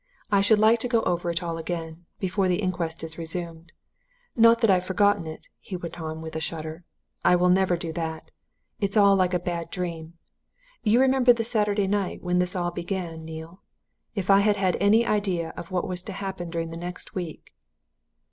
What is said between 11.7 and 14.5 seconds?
night when all this began, Neale? If I